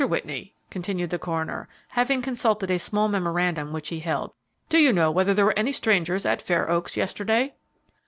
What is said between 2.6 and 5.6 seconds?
a small memorandum which he held, "do you know whether there were